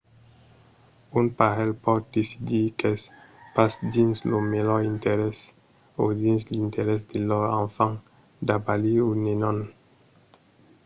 un 1.19 1.27
parelh 1.39 1.73
pòt 1.83 2.01
decidir 2.15 2.65
qu’es 2.79 3.01
pas 3.55 3.71
dins 3.93 4.15
lor 4.29 4.43
melhor 4.53 4.81
interès 4.93 5.37
o 6.01 6.03
dins 6.23 6.41
l’interès 6.53 6.99
de 7.11 7.17
lor 7.29 7.45
enfant 7.63 7.95
d'abalir 8.47 8.99
un 9.11 9.17
nenon 9.25 9.57